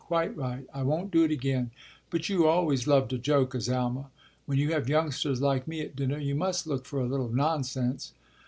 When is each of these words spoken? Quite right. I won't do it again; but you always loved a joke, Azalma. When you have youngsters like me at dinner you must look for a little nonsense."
Quite 0.07 0.35
right. 0.35 0.65
I 0.73 0.81
won't 0.81 1.11
do 1.11 1.23
it 1.25 1.29
again; 1.29 1.69
but 2.09 2.27
you 2.27 2.47
always 2.47 2.87
loved 2.87 3.13
a 3.13 3.19
joke, 3.19 3.53
Azalma. 3.53 4.09
When 4.47 4.57
you 4.57 4.71
have 4.73 4.89
youngsters 4.89 5.41
like 5.43 5.67
me 5.67 5.81
at 5.81 5.95
dinner 5.95 6.17
you 6.17 6.33
must 6.33 6.65
look 6.65 6.87
for 6.87 7.01
a 7.01 7.05
little 7.07 7.29
nonsense." 7.29 8.11